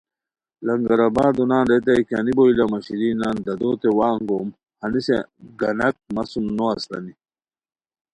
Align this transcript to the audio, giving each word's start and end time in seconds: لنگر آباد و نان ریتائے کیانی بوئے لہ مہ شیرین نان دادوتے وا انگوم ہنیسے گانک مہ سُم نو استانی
لنگر 0.65 0.99
آباد 1.07 1.35
و 1.41 1.45
نان 1.51 1.63
ریتائے 1.69 2.01
کیانی 2.07 2.31
بوئے 2.37 2.53
لہ 2.57 2.65
مہ 2.71 2.79
شیرین 2.85 3.15
نان 3.21 3.35
دادوتے 3.45 3.89
وا 3.97 4.07
انگوم 4.15 4.47
ہنیسے 4.83 5.17
گانک 5.59 5.95
مہ 6.15 6.23
سُم 6.29 6.45
نو 6.57 6.65
استانی 6.75 7.13